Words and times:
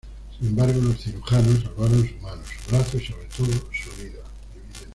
Sin 0.35 0.47
embargo, 0.47 0.81
los 0.81 0.97
cirujanos 0.99 1.61
salvaron 1.61 2.07
su 2.09 2.15
mano, 2.23 2.41
su 2.43 2.71
brazo 2.71 2.97
y 2.97 3.05
sobre 3.05 3.25
todo 3.25 3.69
su 3.71 3.91
vida. 4.01 4.23